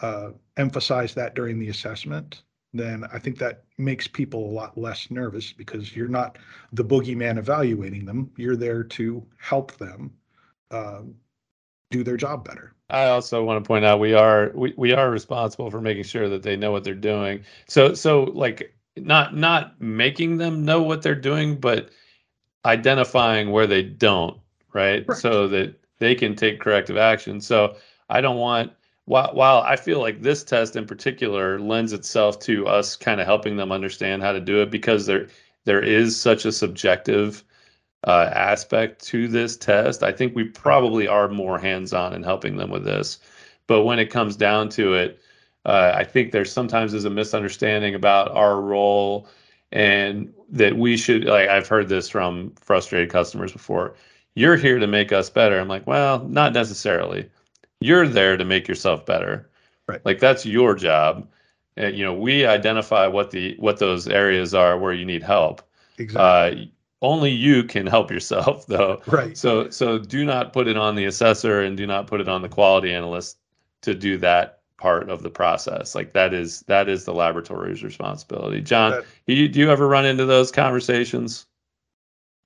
uh, 0.00 0.30
emphasize 0.56 1.14
that 1.14 1.34
during 1.34 1.58
the 1.58 1.68
assessment, 1.68 2.42
then 2.72 3.04
I 3.12 3.18
think 3.20 3.38
that 3.38 3.62
makes 3.78 4.08
people 4.08 4.44
a 4.44 4.52
lot 4.52 4.76
less 4.76 5.10
nervous 5.10 5.52
because 5.52 5.94
you're 5.94 6.08
not 6.08 6.38
the 6.72 6.84
boogeyman 6.84 7.38
evaluating 7.38 8.04
them. 8.04 8.30
You're 8.36 8.56
there 8.56 8.82
to 8.82 9.24
help 9.38 9.76
them 9.78 10.12
uh, 10.72 11.02
do 11.92 12.02
their 12.02 12.16
job 12.16 12.44
better. 12.44 12.74
I 12.90 13.06
also 13.06 13.44
want 13.44 13.62
to 13.62 13.66
point 13.66 13.84
out 13.84 14.00
we 14.00 14.14
are 14.14 14.50
we, 14.54 14.74
we 14.76 14.92
are 14.92 15.10
responsible 15.10 15.70
for 15.70 15.80
making 15.80 16.04
sure 16.04 16.28
that 16.28 16.42
they 16.42 16.56
know 16.56 16.72
what 16.72 16.82
they're 16.82 16.94
doing. 16.94 17.44
So 17.68 17.94
so 17.94 18.24
like 18.24 18.74
not 18.96 19.36
not 19.36 19.80
making 19.80 20.38
them 20.38 20.64
know 20.64 20.82
what 20.82 21.02
they're 21.02 21.14
doing, 21.14 21.58
but 21.58 21.90
identifying 22.64 23.50
where 23.50 23.66
they 23.66 23.82
don't, 23.82 24.38
right? 24.72 25.10
So 25.14 25.48
that 25.48 25.74
they 25.98 26.14
can 26.14 26.34
take 26.34 26.60
corrective 26.60 26.96
action. 26.96 27.40
So 27.40 27.76
I 28.08 28.20
don't 28.20 28.38
want 28.38 28.72
while 29.06 29.34
while 29.34 29.60
I 29.60 29.76
feel 29.76 30.00
like 30.00 30.22
this 30.22 30.44
test 30.44 30.76
in 30.76 30.86
particular 30.86 31.58
lends 31.58 31.92
itself 31.92 32.38
to 32.40 32.66
us 32.66 32.96
kind 32.96 33.20
of 33.20 33.26
helping 33.26 33.56
them 33.56 33.72
understand 33.72 34.22
how 34.22 34.32
to 34.32 34.40
do 34.40 34.62
it 34.62 34.70
because 34.70 35.06
there 35.06 35.28
there 35.64 35.82
is 35.82 36.18
such 36.20 36.44
a 36.44 36.52
subjective 36.52 37.44
uh, 38.06 38.30
aspect 38.32 39.02
to 39.06 39.28
this 39.28 39.56
test. 39.56 40.02
I 40.02 40.12
think 40.12 40.34
we 40.34 40.44
probably 40.44 41.08
are 41.08 41.28
more 41.28 41.58
hands-on 41.58 42.12
in 42.12 42.22
helping 42.22 42.56
them 42.56 42.70
with 42.70 42.84
this. 42.84 43.18
But 43.66 43.84
when 43.84 43.98
it 43.98 44.10
comes 44.10 44.36
down 44.36 44.68
to 44.70 44.92
it, 44.92 45.20
uh, 45.64 45.92
I 45.94 46.04
think 46.04 46.32
there's 46.32 46.52
sometimes 46.52 46.92
is 46.92 47.04
a 47.04 47.10
misunderstanding 47.10 47.94
about 47.94 48.30
our 48.32 48.60
role 48.60 49.28
and 49.72 50.32
that 50.50 50.76
we 50.76 50.96
should 50.96 51.24
like 51.24 51.48
I've 51.48 51.68
heard 51.68 51.88
this 51.88 52.08
from 52.08 52.52
frustrated 52.60 53.10
customers 53.10 53.52
before. 53.52 53.94
You're 54.34 54.56
here 54.56 54.78
to 54.78 54.86
make 54.86 55.12
us 55.12 55.30
better. 55.30 55.58
I'm 55.58 55.68
like, 55.68 55.86
well, 55.86 56.24
not 56.24 56.52
necessarily. 56.52 57.30
You're 57.80 58.08
there 58.08 58.36
to 58.36 58.44
make 58.44 58.68
yourself 58.68 59.06
better. 59.06 59.50
Right. 59.86 60.04
Like 60.04 60.18
that's 60.18 60.44
your 60.44 60.74
job. 60.74 61.28
And 61.76 61.96
you 61.96 62.04
know, 62.04 62.14
we 62.14 62.44
identify 62.44 63.06
what 63.06 63.30
the 63.30 63.56
what 63.58 63.78
those 63.78 64.06
areas 64.06 64.54
are 64.54 64.78
where 64.78 64.92
you 64.92 65.04
need 65.04 65.22
help. 65.22 65.62
Exactly. 65.98 66.62
Uh, 66.62 66.66
only 67.02 67.30
you 67.30 67.64
can 67.64 67.86
help 67.86 68.10
yourself 68.10 68.66
though. 68.68 69.00
Right. 69.06 69.36
So 69.36 69.70
so 69.70 69.98
do 69.98 70.24
not 70.24 70.52
put 70.52 70.68
it 70.68 70.76
on 70.76 70.94
the 70.94 71.06
assessor 71.06 71.62
and 71.62 71.76
do 71.76 71.86
not 71.86 72.06
put 72.06 72.20
it 72.20 72.28
on 72.28 72.42
the 72.42 72.48
quality 72.48 72.92
analyst 72.92 73.38
to 73.82 73.94
do 73.94 74.18
that 74.18 74.60
part 74.78 75.08
of 75.08 75.22
the 75.22 75.30
process. 75.30 75.94
Like 75.94 76.12
that 76.12 76.34
is 76.34 76.60
that 76.62 76.88
is 76.88 77.04
the 77.04 77.14
laboratory's 77.14 77.82
responsibility. 77.82 78.60
John, 78.60 78.92
that, 78.92 79.04
you, 79.26 79.48
do 79.48 79.60
you 79.60 79.70
ever 79.70 79.86
run 79.86 80.06
into 80.06 80.26
those 80.26 80.50
conversations? 80.50 81.46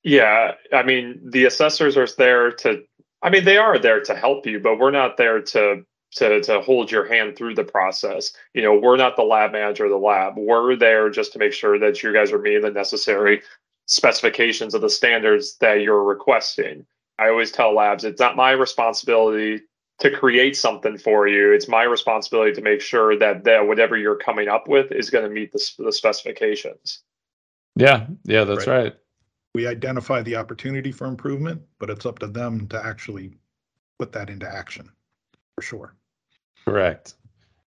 Yeah, 0.03 0.53
I 0.73 0.83
mean 0.83 1.21
the 1.25 1.45
assessors 1.45 1.97
are 1.97 2.09
there 2.17 2.53
to. 2.53 2.83
I 3.23 3.31
mean 3.31 3.45
they 3.45 3.57
are 3.57 3.79
there 3.79 4.01
to 4.03 4.15
help 4.15 4.47
you, 4.47 4.61
but 4.61 4.79
we're 4.79 4.91
not 4.91 5.17
there 5.17 5.41
to 5.41 5.85
to 6.13 6.41
to 6.43 6.61
hold 6.61 6.91
your 6.91 7.07
hand 7.07 7.37
through 7.37 7.55
the 7.55 7.65
process. 7.65 8.33
You 8.55 8.63
know, 8.63 8.79
we're 8.79 8.97
not 8.97 9.17
the 9.17 9.23
lab 9.23 9.53
manager 9.53 9.85
of 9.85 9.91
the 9.91 9.99
lab. 9.99 10.35
We're 10.37 10.77
there 10.77 11.11
just 11.11 11.33
to 11.33 11.39
make 11.39 11.53
sure 11.53 11.79
that 11.79 12.03
you 12.03 12.13
guys 12.13 12.33
are 12.33 12.39
meeting 12.39 12.63
the 12.63 12.71
necessary 12.71 13.43
specifications 13.87 14.75
of 14.75 14.83
the 14.83 14.91
standards 14.91 15.57
that 15.61 15.81
you're 15.81 16.05
requesting. 16.05 16.87
I 17.19 17.31
always 17.31 17.51
tell 17.51 17.75
labs 17.75 18.05
it's 18.05 18.21
not 18.21 18.37
my 18.37 18.53
responsibility 18.53 19.63
to 19.99 20.11
create 20.11 20.57
something 20.57 20.97
for 20.97 21.27
you. 21.27 21.53
It's 21.53 21.69
my 21.69 21.83
responsibility 21.83 22.53
to 22.53 22.63
make 22.63 22.81
sure 22.81 23.19
that 23.19 23.45
that 23.45 23.67
whatever 23.67 23.97
you're 23.97 24.17
coming 24.17 24.49
up 24.49 24.69
with 24.69 24.93
is 24.93 25.11
going 25.11 25.25
to 25.25 25.31
meet 25.31 25.53
the, 25.53 25.71
the 25.79 25.93
specifications. 25.93 27.01
Yeah, 27.77 28.07
yeah, 28.25 28.45
that's 28.45 28.67
right. 28.67 28.85
right. 28.85 28.97
We 29.55 29.67
identify 29.67 30.23
the 30.23 30.37
opportunity 30.37 30.93
for 30.93 31.07
improvement, 31.07 31.63
but 31.79 31.91
it's 31.91 32.07
up 32.07 32.19
to 32.21 32.27
them 32.27 32.69
to 32.69 32.85
actually 32.85 33.35
put 33.99 34.13
that 34.13 34.31
into 34.31 34.49
action 34.49 34.89
for 35.55 35.63
sure. 35.63 35.97
Correct. 36.65 37.15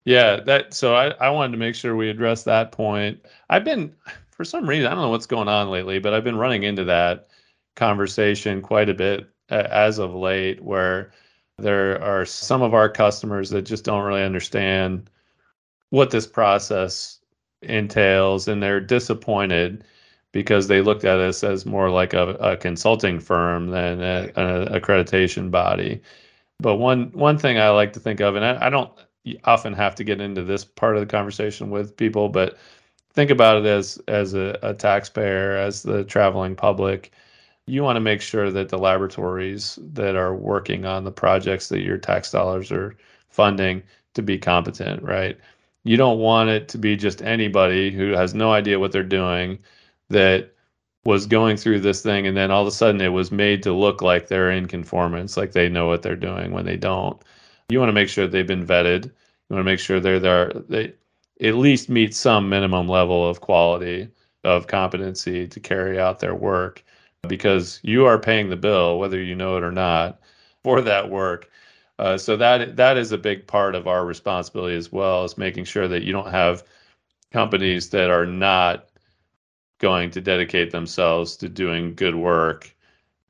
Yeah, 0.05 0.39
that 0.41 0.73
so 0.73 0.95
I, 0.95 1.09
I 1.19 1.29
wanted 1.29 1.51
to 1.51 1.57
make 1.57 1.75
sure 1.75 1.95
we 1.95 2.09
address 2.09 2.43
that 2.43 2.71
point. 2.71 3.25
I've 3.49 3.63
been 3.63 3.93
for 4.31 4.45
some 4.45 4.67
reason, 4.67 4.87
I 4.87 4.91
don't 4.91 5.03
know 5.03 5.09
what's 5.09 5.27
going 5.27 5.47
on 5.47 5.69
lately, 5.69 5.99
but 5.99 6.13
I've 6.13 6.23
been 6.23 6.37
running 6.37 6.63
into 6.63 6.83
that 6.85 7.27
conversation 7.75 8.61
quite 8.61 8.89
a 8.89 8.93
bit 8.93 9.29
uh, 9.51 9.67
as 9.69 9.99
of 9.99 10.15
late 10.15 10.63
where 10.63 11.11
there 11.61 12.01
are 12.01 12.25
some 12.25 12.61
of 12.61 12.73
our 12.73 12.89
customers 12.89 13.49
that 13.51 13.63
just 13.63 13.83
don't 13.83 14.03
really 14.03 14.23
understand 14.23 15.09
what 15.89 16.11
this 16.11 16.27
process 16.27 17.19
entails 17.61 18.47
and 18.47 18.61
they're 18.61 18.79
disappointed 18.79 19.83
because 20.31 20.67
they 20.67 20.81
looked 20.81 21.03
at 21.03 21.19
us 21.19 21.43
as 21.43 21.65
more 21.65 21.89
like 21.89 22.13
a, 22.13 22.29
a 22.35 22.57
consulting 22.57 23.19
firm 23.19 23.67
than 23.67 24.01
a, 24.01 24.31
an 24.35 24.67
accreditation 24.67 25.51
body. 25.51 26.01
But 26.59 26.77
one 26.77 27.11
one 27.13 27.37
thing 27.37 27.57
I 27.57 27.69
like 27.69 27.93
to 27.93 27.99
think 27.99 28.21
of, 28.21 28.35
and 28.35 28.45
I, 28.45 28.67
I 28.67 28.69
don't 28.69 28.91
often 29.43 29.73
have 29.73 29.95
to 29.95 30.03
get 30.03 30.21
into 30.21 30.43
this 30.43 30.63
part 30.63 30.95
of 30.95 31.01
the 31.01 31.11
conversation 31.11 31.69
with 31.69 31.97
people, 31.97 32.29
but 32.29 32.57
think 33.13 33.29
about 33.29 33.57
it 33.57 33.65
as 33.65 33.99
as 34.07 34.33
a, 34.33 34.57
a 34.61 34.73
taxpayer, 34.73 35.57
as 35.57 35.83
the 35.83 36.03
traveling 36.03 36.55
public 36.55 37.11
you 37.67 37.83
want 37.83 37.95
to 37.95 38.01
make 38.01 38.21
sure 38.21 38.51
that 38.51 38.69
the 38.69 38.77
laboratories 38.77 39.77
that 39.93 40.15
are 40.15 40.35
working 40.35 40.85
on 40.85 41.03
the 41.03 41.11
projects 41.11 41.69
that 41.69 41.81
your 41.81 41.97
tax 41.97 42.31
dollars 42.31 42.71
are 42.71 42.95
funding 43.29 43.83
to 44.13 44.21
be 44.21 44.37
competent, 44.37 45.01
right? 45.03 45.37
You 45.83 45.97
don't 45.97 46.19
want 46.19 46.49
it 46.49 46.67
to 46.69 46.77
be 46.77 46.95
just 46.95 47.21
anybody 47.21 47.91
who 47.91 48.11
has 48.11 48.33
no 48.33 48.51
idea 48.51 48.79
what 48.79 48.91
they're 48.91 49.03
doing 49.03 49.59
that 50.09 50.51
was 51.05 51.25
going 51.25 51.57
through 51.57 51.79
this 51.79 52.01
thing 52.01 52.27
and 52.27 52.37
then 52.37 52.51
all 52.51 52.61
of 52.61 52.67
a 52.67 52.71
sudden 52.71 53.01
it 53.01 53.09
was 53.09 53.31
made 53.31 53.63
to 53.63 53.73
look 53.73 54.01
like 54.01 54.27
they're 54.27 54.51
in 54.51 54.67
conformance, 54.67 55.37
like 55.37 55.53
they 55.53 55.69
know 55.69 55.87
what 55.87 56.03
they're 56.03 56.15
doing 56.15 56.51
when 56.51 56.65
they 56.65 56.77
don't. 56.77 57.21
You 57.69 57.79
want 57.79 57.89
to 57.89 57.93
make 57.93 58.09
sure 58.09 58.27
they've 58.27 58.45
been 58.45 58.65
vetted. 58.67 59.05
You 59.05 59.55
want 59.55 59.61
to 59.61 59.71
make 59.71 59.79
sure 59.79 59.99
they're 59.99 60.19
there 60.19 60.51
they 60.69 60.93
at 61.41 61.55
least 61.55 61.89
meet 61.89 62.13
some 62.13 62.49
minimum 62.49 62.87
level 62.87 63.27
of 63.27 63.41
quality 63.41 64.07
of 64.43 64.67
competency 64.67 65.47
to 65.47 65.59
carry 65.59 65.99
out 65.99 66.19
their 66.19 66.35
work 66.35 66.83
because 67.27 67.79
you 67.83 68.05
are 68.05 68.19
paying 68.19 68.49
the 68.49 68.55
bill, 68.55 68.99
whether 68.99 69.21
you 69.21 69.35
know 69.35 69.57
it 69.57 69.63
or 69.63 69.71
not, 69.71 70.19
for 70.63 70.81
that 70.81 71.09
work. 71.09 71.49
Uh, 71.99 72.17
so 72.17 72.35
that 72.35 72.75
that 72.75 72.97
is 72.97 73.11
a 73.11 73.17
big 73.17 73.45
part 73.45 73.75
of 73.75 73.87
our 73.87 74.05
responsibility 74.05 74.75
as 74.75 74.91
well, 74.91 75.23
is 75.23 75.37
making 75.37 75.65
sure 75.65 75.87
that 75.87 76.03
you 76.03 76.11
don't 76.11 76.31
have 76.31 76.63
companies 77.31 77.89
that 77.89 78.09
are 78.09 78.25
not 78.25 78.87
going 79.79 80.09
to 80.11 80.21
dedicate 80.21 80.71
themselves 80.71 81.35
to 81.37 81.49
doing 81.49 81.95
good 81.95 82.15
work, 82.15 82.75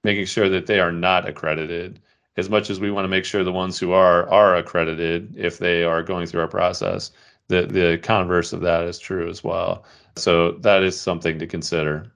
making 0.03 0.25
sure 0.25 0.50
that 0.50 0.67
they 0.67 0.79
are 0.79 0.91
not 0.91 1.27
accredited. 1.27 2.00
As 2.38 2.50
much 2.50 2.69
as 2.69 2.79
we 2.79 2.91
want 2.91 3.05
to 3.05 3.10
make 3.10 3.25
sure 3.25 3.43
the 3.43 3.51
ones 3.51 3.77
who 3.77 3.91
are 3.91 4.29
are 4.29 4.55
accredited, 4.55 5.36
if 5.38 5.57
they 5.57 5.83
are 5.83 6.01
going 6.01 6.27
through 6.27 6.41
our 6.41 6.48
process, 6.48 7.12
the 7.50 7.63
the 7.67 8.00
converse 8.01 8.53
of 8.53 8.62
that 8.62 8.86
is 8.86 9.00
true 9.00 9.29
as 9.29 9.43
well. 9.43 9.83
So 10.15 10.53
that 10.60 10.83
is 10.83 11.00
something 11.00 11.39
to 11.39 11.48
consider 11.48 12.12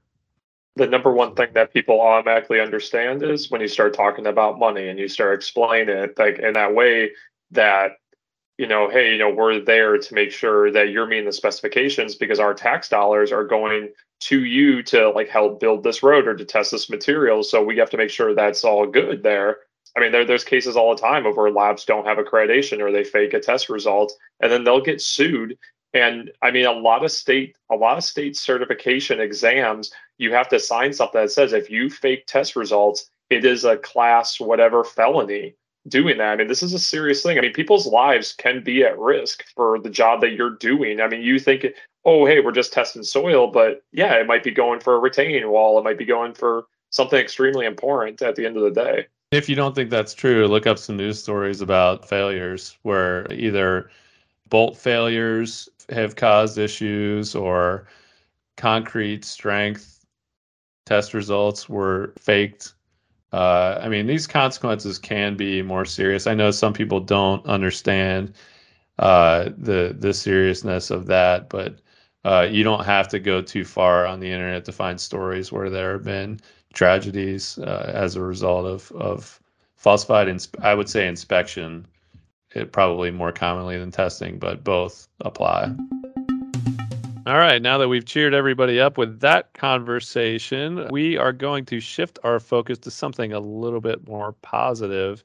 the 0.75 0.87
number 0.87 1.11
one 1.11 1.35
thing 1.35 1.49
that 1.53 1.73
people 1.73 2.01
automatically 2.01 2.59
understand 2.59 3.23
is 3.23 3.49
when 3.49 3.61
you 3.61 3.67
start 3.67 3.93
talking 3.93 4.27
about 4.27 4.59
money 4.59 4.89
and 4.89 4.99
you 4.99 5.07
start 5.07 5.35
explaining 5.35 5.89
it 5.89 6.17
like 6.17 6.39
in 6.39 6.53
that 6.53 6.73
way 6.73 7.11
that 7.51 7.91
you 8.57 8.67
know 8.67 8.89
hey 8.89 9.13
you 9.13 9.17
know 9.17 9.29
we're 9.29 9.59
there 9.59 9.97
to 9.97 10.13
make 10.13 10.31
sure 10.31 10.71
that 10.71 10.89
you're 10.89 11.07
meeting 11.07 11.25
the 11.25 11.31
specifications 11.31 12.15
because 12.15 12.39
our 12.39 12.53
tax 12.53 12.89
dollars 12.89 13.31
are 13.31 13.45
going 13.45 13.89
to 14.19 14.43
you 14.43 14.81
to 14.83 15.09
like 15.11 15.29
help 15.29 15.59
build 15.59 15.83
this 15.83 16.01
road 16.01 16.27
or 16.27 16.35
to 16.35 16.45
test 16.45 16.71
this 16.71 16.89
material. 16.89 17.43
So 17.43 17.61
we 17.61 17.77
have 17.77 17.89
to 17.89 17.97
make 17.97 18.09
sure 18.09 18.33
that's 18.33 18.63
all 18.63 18.87
good 18.87 19.23
there. 19.23 19.57
I 19.95 19.99
mean 19.99 20.11
there, 20.11 20.25
there's 20.25 20.43
cases 20.43 20.75
all 20.75 20.93
the 20.95 21.01
time 21.01 21.25
of 21.25 21.37
where 21.37 21.51
labs 21.51 21.85
don't 21.85 22.05
have 22.05 22.17
accreditation 22.17 22.81
or 22.81 22.91
they 22.91 23.03
fake 23.03 23.33
a 23.33 23.39
test 23.39 23.69
result 23.69 24.13
and 24.41 24.51
then 24.51 24.63
they'll 24.63 24.81
get 24.81 25.01
sued 25.01 25.57
and 25.95 26.29
I 26.41 26.51
mean, 26.51 26.65
a 26.65 26.71
lot 26.71 27.05
of 27.05 27.11
state, 27.11 27.55
a 27.71 27.75
lot 27.75 27.97
of 27.97 28.03
state 28.03 28.35
certification 28.35 29.21
exams, 29.21 29.91
you 30.17 30.33
have 30.33 30.49
to 30.49 30.59
sign 30.59 30.93
something 30.93 31.21
that 31.21 31.31
says 31.31 31.53
if 31.53 31.69
you 31.69 31.89
fake 31.89 32.27
test 32.27 32.55
results, 32.55 33.09
it 33.29 33.45
is 33.45 33.63
a 33.63 33.77
class 33.77 34.39
whatever 34.39 34.83
felony 34.83 35.55
doing 35.87 36.17
that. 36.17 36.33
I 36.33 36.35
mean, 36.35 36.47
this 36.47 36.61
is 36.63 36.73
a 36.73 36.79
serious 36.79 37.23
thing. 37.23 37.37
I 37.37 37.41
mean, 37.41 37.53
people's 37.53 37.87
lives 37.87 38.33
can 38.33 38.61
be 38.61 38.83
at 38.83 38.99
risk 38.99 39.45
for 39.55 39.79
the 39.79 39.89
job 39.89 40.19
that 40.21 40.33
you're 40.33 40.57
doing. 40.57 40.99
I 40.99 41.07
mean, 41.07 41.21
you 41.21 41.39
think, 41.39 41.65
oh, 42.03 42.25
hey, 42.25 42.41
we're 42.41 42.51
just 42.51 42.73
testing 42.73 43.03
soil, 43.03 43.47
but 43.47 43.81
yeah, 43.93 44.15
it 44.15 44.27
might 44.27 44.43
be 44.43 44.51
going 44.51 44.81
for 44.81 44.95
a 44.95 44.99
retaining 44.99 45.47
wall. 45.49 45.79
It 45.79 45.83
might 45.83 45.97
be 45.97 46.05
going 46.05 46.33
for 46.33 46.65
something 46.89 47.19
extremely 47.19 47.65
important 47.65 48.21
at 48.21 48.35
the 48.35 48.45
end 48.45 48.57
of 48.57 48.63
the 48.63 48.71
day. 48.71 49.07
If 49.31 49.47
you 49.47 49.55
don't 49.55 49.73
think 49.73 49.89
that's 49.89 50.13
true, 50.13 50.47
look 50.47 50.67
up 50.67 50.77
some 50.77 50.97
news 50.97 51.21
stories 51.21 51.61
about 51.61 52.07
failures 52.07 52.77
where 52.83 53.31
either 53.31 53.89
bolt 54.49 54.77
failures 54.77 55.69
have 55.89 56.15
caused 56.15 56.57
issues 56.57 57.35
or 57.35 57.87
concrete 58.57 59.25
strength 59.25 59.95
test 60.85 61.13
results 61.13 61.67
were 61.69 62.13
faked. 62.17 62.73
Uh, 63.33 63.79
I 63.81 63.89
mean, 63.89 64.07
these 64.07 64.27
consequences 64.27 64.99
can 64.99 65.35
be 65.35 65.61
more 65.61 65.85
serious. 65.85 66.27
I 66.27 66.33
know 66.35 66.51
some 66.51 66.73
people 66.73 66.99
don't 66.99 67.45
understand 67.45 68.33
uh, 68.99 69.49
the 69.57 69.95
the 69.99 70.13
seriousness 70.13 70.91
of 70.91 71.07
that, 71.07 71.49
but 71.49 71.81
uh, 72.23 72.47
you 72.49 72.63
don't 72.63 72.85
have 72.85 73.07
to 73.09 73.19
go 73.19 73.41
too 73.41 73.65
far 73.65 74.05
on 74.05 74.19
the 74.19 74.31
internet 74.31 74.65
to 74.65 74.71
find 74.71 74.99
stories 74.99 75.51
where 75.51 75.69
there 75.69 75.93
have 75.93 76.03
been 76.03 76.39
tragedies 76.73 77.57
uh, 77.59 77.91
as 77.93 78.15
a 78.15 78.21
result 78.21 78.65
of 78.65 78.91
of 78.93 79.39
falsified. 79.75 80.27
Inspe- 80.27 80.63
I 80.63 80.73
would 80.75 80.89
say 80.89 81.07
inspection 81.07 81.87
it 82.55 82.71
probably 82.71 83.11
more 83.11 83.31
commonly 83.31 83.77
than 83.77 83.91
testing, 83.91 84.39
but 84.39 84.63
both 84.63 85.07
apply. 85.21 85.73
All 87.27 87.37
right, 87.37 87.61
now 87.61 87.79
that 87.79 87.87
we've 87.87 88.05
cheered 88.05 88.35
everybody 88.35 88.79
up 88.79 88.97
with 88.97 89.19
that 89.21 89.53
conversation, 89.53 90.87
we 90.91 91.17
are 91.17 91.33
going 91.33 91.65
to 91.65 91.79
shift 91.79 92.19
our 92.23 92.39
focus 92.39 92.77
to 92.79 92.91
something 92.91 93.33
a 93.33 93.39
little 93.39 93.81
bit 93.81 94.07
more 94.07 94.33
positive. 94.43 95.23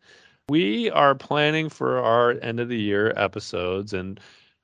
We 0.49 0.91
are 0.91 1.15
planning 1.15 1.69
for 1.69 1.99
our 1.99 2.33
end 2.41 2.59
of 2.59 2.69
the 2.71 2.79
year 2.79 3.13
episodes, 3.17 3.93
and 3.93 4.19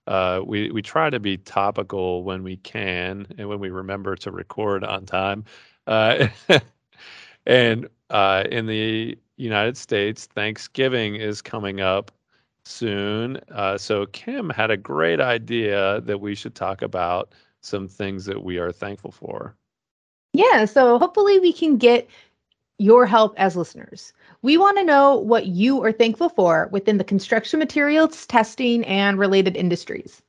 uh, 0.06 0.40
we 0.46 0.70
we 0.70 0.80
try 0.80 1.10
to 1.10 1.20
be 1.20 1.36
topical 1.36 2.24
when 2.24 2.42
we 2.42 2.56
can 2.56 3.26
and 3.36 3.48
when 3.48 3.60
we 3.60 3.68
remember 3.68 4.16
to 4.16 4.30
record 4.30 4.82
on 4.82 5.04
time. 5.04 5.44
Uh, 5.86 6.28
and 7.46 7.86
uh, 8.08 8.44
in 8.50 8.66
the 8.66 9.18
United 9.36 9.76
States, 9.76 10.24
Thanksgiving 10.24 11.16
is 11.16 11.42
coming 11.42 11.82
up 11.82 12.10
soon. 12.66 13.38
Uh, 13.50 13.78
so 13.78 14.06
Kim 14.06 14.50
had 14.50 14.70
a 14.70 14.76
great 14.76 15.20
idea 15.20 16.00
that 16.02 16.20
we 16.20 16.34
should 16.34 16.54
talk 16.54 16.82
about 16.82 17.32
some 17.60 17.88
things 17.88 18.24
that 18.26 18.44
we 18.44 18.58
are 18.58 18.72
thankful 18.72 19.12
for. 19.12 19.56
Yeah, 20.32 20.64
so 20.66 20.98
hopefully 20.98 21.38
we 21.38 21.52
can 21.52 21.78
get 21.78 22.08
your 22.78 23.06
help 23.06 23.34
as 23.38 23.56
listeners. 23.56 24.12
We 24.42 24.58
want 24.58 24.76
to 24.76 24.84
know 24.84 25.16
what 25.16 25.46
you 25.46 25.82
are 25.82 25.92
thankful 25.92 26.28
for 26.28 26.68
within 26.72 26.98
the 26.98 27.04
construction 27.04 27.58
materials, 27.58 28.26
testing, 28.26 28.84
and 28.84 29.18
related 29.18 29.56
industries. 29.56 30.22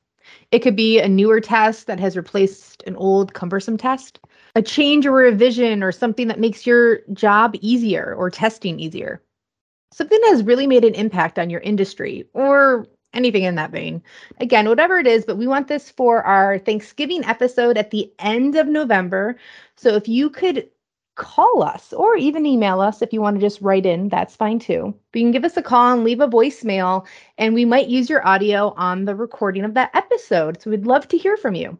It 0.50 0.60
could 0.60 0.76
be 0.76 0.98
a 0.98 1.08
newer 1.08 1.40
test 1.40 1.86
that 1.86 2.00
has 2.00 2.16
replaced 2.16 2.82
an 2.86 2.96
old, 2.96 3.34
cumbersome 3.34 3.76
test, 3.76 4.18
a 4.54 4.62
change 4.62 5.06
or 5.06 5.12
revision, 5.12 5.82
or 5.82 5.92
something 5.92 6.28
that 6.28 6.40
makes 6.40 6.66
your 6.66 7.00
job 7.12 7.54
easier 7.60 8.14
or 8.16 8.30
testing 8.30 8.80
easier. 8.80 9.20
Something 9.98 10.20
that 10.22 10.30
has 10.30 10.44
really 10.44 10.68
made 10.68 10.84
an 10.84 10.94
impact 10.94 11.40
on 11.40 11.50
your 11.50 11.60
industry 11.60 12.24
or 12.32 12.86
anything 13.14 13.42
in 13.42 13.56
that 13.56 13.72
vein. 13.72 14.00
Again, 14.38 14.68
whatever 14.68 15.00
it 15.00 15.08
is, 15.08 15.24
but 15.24 15.38
we 15.38 15.48
want 15.48 15.66
this 15.66 15.90
for 15.90 16.22
our 16.22 16.56
Thanksgiving 16.60 17.24
episode 17.24 17.76
at 17.76 17.90
the 17.90 18.12
end 18.20 18.54
of 18.54 18.68
November. 18.68 19.36
So 19.76 19.96
if 19.96 20.06
you 20.06 20.30
could 20.30 20.68
call 21.16 21.64
us 21.64 21.92
or 21.92 22.16
even 22.16 22.46
email 22.46 22.80
us 22.80 23.02
if 23.02 23.12
you 23.12 23.20
want 23.20 23.40
to 23.40 23.40
just 23.40 23.60
write 23.60 23.86
in, 23.86 24.08
that's 24.08 24.36
fine 24.36 24.60
too. 24.60 24.94
But 25.10 25.18
you 25.18 25.24
can 25.24 25.32
give 25.32 25.44
us 25.44 25.56
a 25.56 25.62
call 25.62 25.92
and 25.92 26.04
leave 26.04 26.20
a 26.20 26.28
voicemail, 26.28 27.04
and 27.36 27.52
we 27.52 27.64
might 27.64 27.88
use 27.88 28.08
your 28.08 28.24
audio 28.24 28.74
on 28.76 29.04
the 29.04 29.16
recording 29.16 29.64
of 29.64 29.74
that 29.74 29.90
episode. 29.94 30.62
So 30.62 30.70
we'd 30.70 30.86
love 30.86 31.08
to 31.08 31.18
hear 31.18 31.36
from 31.36 31.56
you. 31.56 31.76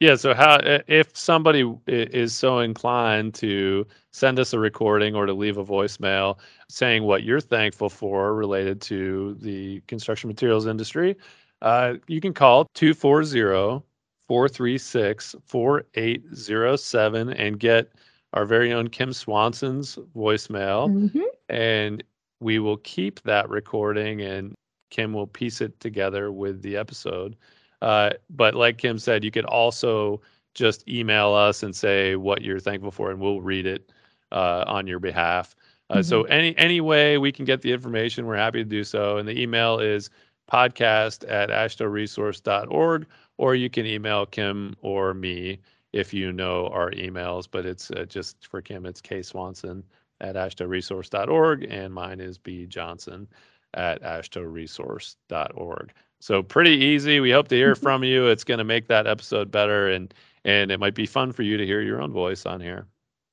Yeah. 0.00 0.16
So, 0.16 0.34
how 0.34 0.58
if 0.88 1.14
somebody 1.16 1.72
is 1.86 2.34
so 2.34 2.58
inclined 2.58 3.34
to 3.34 3.86
send 4.12 4.38
us 4.38 4.52
a 4.52 4.58
recording 4.58 5.14
or 5.14 5.26
to 5.26 5.34
leave 5.34 5.58
a 5.58 5.64
voicemail 5.64 6.38
saying 6.68 7.04
what 7.04 7.22
you're 7.22 7.40
thankful 7.40 7.90
for 7.90 8.34
related 8.34 8.80
to 8.82 9.36
the 9.40 9.82
construction 9.86 10.28
materials 10.28 10.66
industry, 10.66 11.16
uh, 11.62 11.94
you 12.06 12.20
can 12.20 12.32
call 12.32 12.66
240 12.74 13.84
436 14.26 15.34
4807 15.44 17.30
and 17.30 17.60
get 17.60 17.92
our 18.32 18.44
very 18.46 18.72
own 18.72 18.88
Kim 18.88 19.12
Swanson's 19.12 19.98
voicemail, 20.16 20.88
mm-hmm. 20.88 21.20
and 21.48 22.02
we 22.40 22.58
will 22.58 22.76
keep 22.78 23.20
that 23.22 23.50
recording, 23.50 24.22
and 24.22 24.54
Kim 24.90 25.12
will 25.12 25.26
piece 25.26 25.60
it 25.60 25.78
together 25.80 26.32
with 26.32 26.62
the 26.62 26.76
episode. 26.76 27.36
Uh, 27.82 28.10
but 28.30 28.54
like 28.54 28.78
Kim 28.78 28.98
said, 28.98 29.24
you 29.24 29.30
could 29.30 29.44
also 29.44 30.20
just 30.54 30.86
email 30.88 31.32
us 31.32 31.62
and 31.62 31.74
say 31.74 32.16
what 32.16 32.42
you're 32.42 32.60
thankful 32.60 32.90
for, 32.90 33.10
and 33.10 33.20
we'll 33.20 33.40
read 33.40 33.66
it 33.66 33.90
uh, 34.32 34.64
on 34.66 34.86
your 34.86 34.98
behalf. 34.98 35.54
Uh, 35.88 35.94
mm-hmm. 35.94 36.02
So 36.02 36.22
any 36.24 36.56
any 36.58 36.80
way 36.80 37.18
we 37.18 37.32
can 37.32 37.44
get 37.44 37.62
the 37.62 37.72
information, 37.72 38.26
we're 38.26 38.36
happy 38.36 38.58
to 38.58 38.68
do 38.68 38.84
so. 38.84 39.18
And 39.18 39.28
the 39.28 39.40
email 39.40 39.78
is 39.78 40.10
podcast 40.50 41.24
at 41.30 41.50
aashtoresource.org, 41.50 43.06
or 43.38 43.54
you 43.54 43.70
can 43.70 43.86
email 43.86 44.26
Kim 44.26 44.76
or 44.82 45.14
me 45.14 45.60
if 45.92 46.12
you 46.14 46.32
know 46.32 46.68
our 46.68 46.90
emails, 46.92 47.48
but 47.50 47.66
it's 47.66 47.90
uh, 47.92 48.04
just 48.08 48.46
for 48.46 48.60
Kim, 48.62 48.86
it's 48.86 49.00
K 49.00 49.22
Swanson 49.22 49.82
at 50.20 50.36
aashtoresource.org, 50.36 51.64
and 51.64 51.92
mine 51.92 52.20
is 52.20 52.38
B 52.38 52.66
Johnson 52.66 53.26
at 53.74 54.02
aashtoresource.org. 54.02 55.92
So 56.20 56.42
pretty 56.42 56.72
easy. 56.72 57.18
We 57.20 57.30
hope 57.30 57.48
to 57.48 57.56
hear 57.56 57.74
from 57.86 58.04
you. 58.04 58.28
It's 58.28 58.44
going 58.44 58.58
to 58.58 58.64
make 58.64 58.88
that 58.88 59.06
episode 59.06 59.50
better, 59.50 59.88
and 59.88 60.12
and 60.44 60.70
it 60.70 60.80
might 60.80 60.94
be 60.94 61.06
fun 61.06 61.32
for 61.32 61.42
you 61.42 61.56
to 61.56 61.66
hear 61.66 61.82
your 61.82 62.00
own 62.00 62.12
voice 62.12 62.46
on 62.46 62.60
here. 62.60 62.86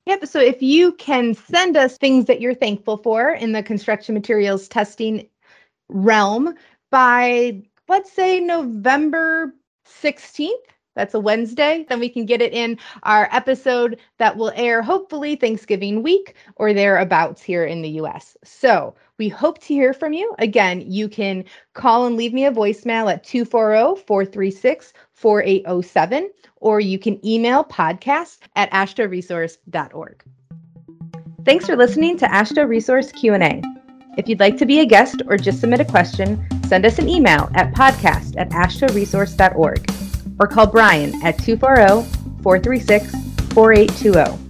Yep. 0.06 0.26
So 0.26 0.40
if 0.40 0.62
you 0.62 0.92
can 0.92 1.34
send 1.34 1.76
us 1.76 1.98
things 1.98 2.24
that 2.26 2.40
you're 2.40 2.54
thankful 2.54 2.96
for 2.96 3.30
in 3.30 3.52
the 3.52 3.62
construction 3.62 4.14
materials 4.14 4.66
testing 4.68 5.28
realm 5.88 6.54
by 6.90 7.62
let's 7.88 8.12
say 8.12 8.40
November 8.40 9.54
16th, 9.86 10.50
that's 10.98 11.14
a 11.14 11.20
Wednesday. 11.20 11.86
Then 11.88 12.00
we 12.00 12.08
can 12.08 12.26
get 12.26 12.42
it 12.42 12.52
in 12.52 12.76
our 13.04 13.28
episode 13.30 14.00
that 14.16 14.36
will 14.36 14.50
air 14.56 14.82
hopefully 14.82 15.36
Thanksgiving 15.36 16.02
week 16.02 16.34
or 16.56 16.74
thereabouts 16.74 17.40
here 17.40 17.64
in 17.64 17.82
the 17.82 17.90
US. 18.00 18.36
So 18.42 18.96
we 19.16 19.28
hope 19.28 19.60
to 19.60 19.66
hear 19.68 19.92
from 19.92 20.12
you. 20.12 20.34
Again, 20.40 20.82
you 20.90 21.08
can 21.08 21.44
call 21.74 22.06
and 22.06 22.16
leave 22.16 22.34
me 22.34 22.46
a 22.46 22.50
voicemail 22.50 23.12
at 23.12 23.22
240 23.22 24.02
436 24.02 24.92
4807, 25.12 26.30
or 26.56 26.80
you 26.80 26.98
can 26.98 27.24
email 27.24 27.62
podcast 27.62 28.38
at 28.56 28.68
aashtoresource.org. 28.72 30.24
Thanks 31.44 31.66
for 31.66 31.76
listening 31.76 32.18
to 32.18 32.26
AASHTO 32.26 32.68
Resource 32.68 33.12
Q&A. 33.12 33.62
If 34.16 34.28
you'd 34.28 34.40
like 34.40 34.56
to 34.56 34.66
be 34.66 34.80
a 34.80 34.84
guest 34.84 35.22
or 35.28 35.36
just 35.36 35.60
submit 35.60 35.78
a 35.78 35.84
question, 35.84 36.44
send 36.66 36.84
us 36.84 36.98
an 36.98 37.08
email 37.08 37.48
at 37.54 37.72
podcast 37.72 38.36
at 38.36 38.50
aashtoresource.org 38.50 39.97
or 40.38 40.46
call 40.46 40.66
Brian 40.66 41.14
at 41.24 41.38
240 41.38 42.08
436 42.42 43.10
4820. 43.54 44.48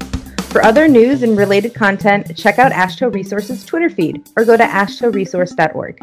For 0.48 0.64
other 0.64 0.88
news 0.88 1.22
and 1.22 1.36
related 1.36 1.74
content, 1.74 2.36
check 2.36 2.58
out 2.58 2.72
AASHTO 2.72 3.12
Resources 3.12 3.64
Twitter 3.64 3.90
feed 3.90 4.28
or 4.36 4.44
go 4.44 4.56
to 4.56 4.64
aashtoresource.org. 4.64 5.98